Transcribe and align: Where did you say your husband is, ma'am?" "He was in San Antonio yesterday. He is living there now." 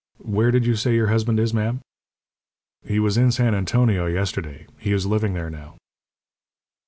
Where 0.25 0.49
did 0.49 0.65
you 0.65 0.75
say 0.75 0.95
your 0.95 1.09
husband 1.09 1.39
is, 1.39 1.53
ma'am?" 1.53 1.79
"He 2.83 2.97
was 2.97 3.17
in 3.17 3.31
San 3.31 3.53
Antonio 3.53 4.07
yesterday. 4.07 4.65
He 4.79 4.93
is 4.93 5.05
living 5.05 5.33
there 5.35 5.51
now." 5.51 5.75